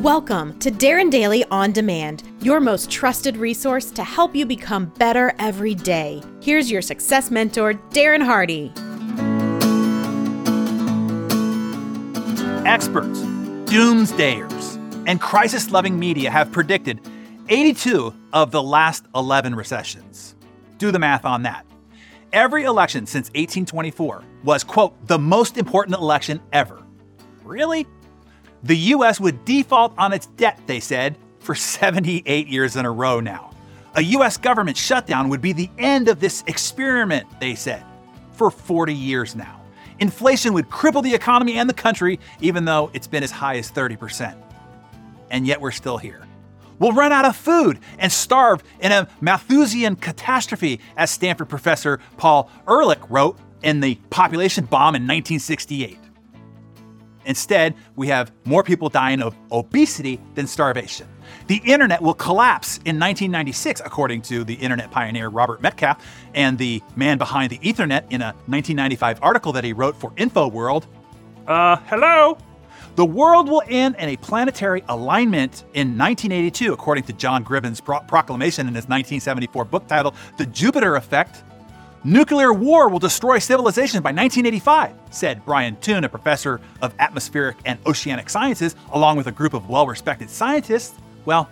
[0.00, 5.34] Welcome to Darren Daily On Demand, your most trusted resource to help you become better
[5.38, 6.22] every day.
[6.40, 8.72] Here's your success mentor, Darren Hardy.
[12.66, 13.18] Experts,
[13.70, 16.98] doomsdayers, and crisis loving media have predicted
[17.50, 20.34] 82 of the last 11 recessions.
[20.78, 21.66] Do the math on that.
[22.32, 26.82] Every election since 1824 was, quote, the most important election ever.
[27.44, 27.86] Really?
[28.62, 33.20] The US would default on its debt, they said, for 78 years in a row
[33.20, 33.50] now.
[33.94, 37.84] A US government shutdown would be the end of this experiment, they said,
[38.32, 39.60] for 40 years now.
[39.98, 43.70] Inflation would cripple the economy and the country, even though it's been as high as
[43.70, 44.34] 30%.
[45.30, 46.22] And yet we're still here.
[46.78, 52.50] We'll run out of food and starve in a Malthusian catastrophe, as Stanford professor Paul
[52.66, 55.98] Ehrlich wrote in The Population Bomb in 1968.
[57.30, 61.06] Instead, we have more people dying of obesity than starvation.
[61.46, 66.82] The internet will collapse in 1996, according to the internet pioneer Robert Metcalfe and the
[66.96, 70.86] man behind the Ethernet in a 1995 article that he wrote for InfoWorld.
[71.46, 72.36] Uh, hello?
[72.96, 78.00] The world will end in a planetary alignment in 1982, according to John Gribbin's pro-
[78.00, 81.44] proclamation in his 1974 book titled The Jupiter Effect.
[82.02, 87.78] Nuclear war will destroy civilization by 1985, said Brian Toon, a professor of atmospheric and
[87.84, 90.94] oceanic sciences, along with a group of well respected scientists.
[91.26, 91.50] Well,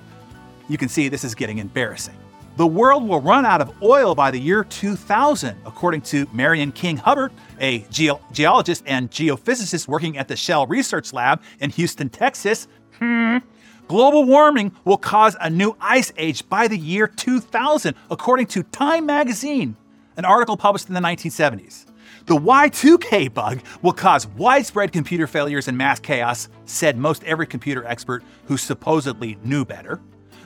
[0.70, 2.14] you can see this is getting embarrassing.
[2.56, 6.96] The world will run out of oil by the year 2000, according to Marion King
[6.96, 12.69] Hubbert, a ge- geologist and geophysicist working at the Shell Research Lab in Houston, Texas.
[12.98, 13.38] Hmm.
[13.86, 19.04] Global warming will cause a new ice age by the year 2000, according to Time
[19.04, 19.76] magazine
[20.19, 21.86] an article published in the 1970s.
[22.27, 27.84] The Y2K bug will cause widespread computer failures and mass chaos, said most every computer
[27.86, 30.00] expert who supposedly knew better.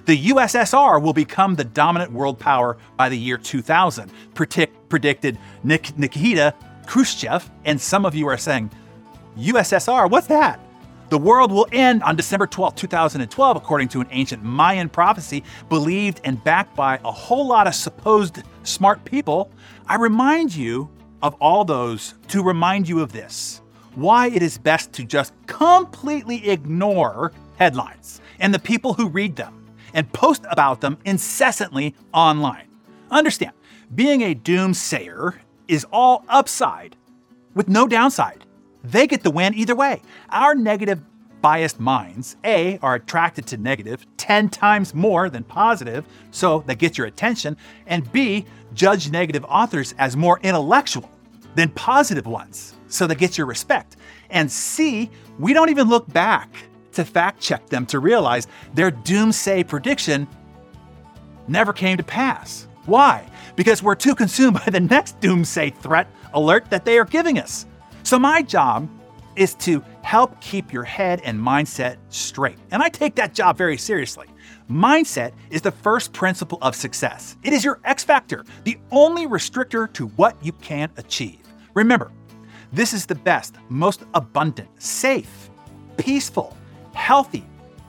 [0.05, 5.97] The USSR will become the dominant world power by the year 2000, predict, predicted Nik-
[5.97, 6.55] Nikita
[6.87, 7.51] Khrushchev.
[7.65, 8.71] And some of you are saying,
[9.39, 10.61] USSR, what's that?
[11.13, 16.23] The world will end on December 12, 2012, according to an ancient Mayan prophecy believed
[16.25, 19.51] and backed by a whole lot of supposed smart people.
[19.87, 20.89] I remind you
[21.21, 23.61] of all those to remind you of this
[23.95, 29.67] why it is best to just completely ignore headlines and the people who read them
[29.93, 32.69] and post about them incessantly online.
[33.11, 33.53] Understand,
[33.95, 35.35] being a doomsayer
[35.69, 36.97] is all upside
[37.53, 38.47] with no downside.
[38.85, 40.03] They get the win either way.
[40.31, 41.01] Our negative
[41.41, 46.97] biased minds, A, are attracted to negative 10 times more than positive, so that gets
[46.97, 47.57] your attention,
[47.87, 51.11] and B, judge negative authors as more intellectual
[51.55, 53.97] than positive ones, so that gets your respect.
[54.31, 56.49] And C, we don't even look back
[56.93, 60.29] to fact check them to realize their doomsday prediction
[61.49, 62.69] never came to pass.
[62.87, 63.29] Why?
[63.57, 67.67] Because we're too consumed by the next doomsday threat alert that they are giving us.
[68.03, 68.89] So, my job
[69.37, 72.59] is to help keep your head and mindset straight.
[72.71, 74.27] And I take that job very seriously.
[74.71, 77.37] Mindset is the first principle of success.
[77.43, 81.41] It is your X factor, the only restrictor to what you can achieve.
[81.75, 82.11] Remember,
[82.73, 85.51] this is the best, most abundant, safe,
[85.97, 86.57] peaceful,
[86.95, 87.45] healthy,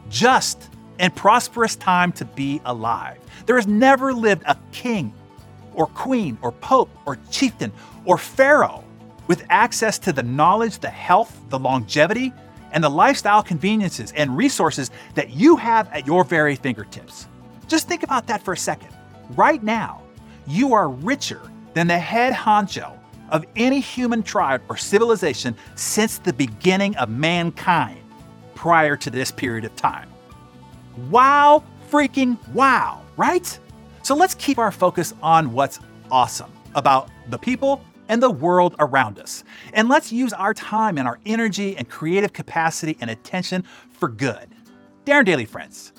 [0.10, 0.70] just,
[1.00, 3.20] and prosperous time to be alive.
[3.46, 5.14] There has never lived a king
[5.74, 7.72] or queen or pope or chieftain
[8.06, 8.83] or pharaoh
[9.28, 12.34] with access to the knowledge, the health, the longevity,
[12.72, 17.28] and the lifestyle conveniences and resources that you have at your very fingertips.
[17.68, 18.90] Just think about that for a second.
[19.32, 20.02] Right now,
[20.48, 21.42] you are richer
[21.74, 22.98] than the head honcho
[23.30, 28.00] of any human tribe or civilization since the beginning of mankind
[28.54, 30.10] prior to this period of time.
[31.10, 33.58] Wow, freaking wow, right?
[34.04, 35.80] So let's keep our focus on what's
[36.12, 37.84] awesome about the people
[38.14, 39.44] and the world around us.
[39.74, 44.48] And let's use our time and our energy and creative capacity and attention for good.
[45.04, 45.94] Darren Daily friends,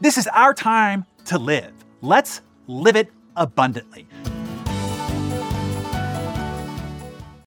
[0.00, 1.72] this is our time to live.
[2.00, 4.08] Let's live it abundantly.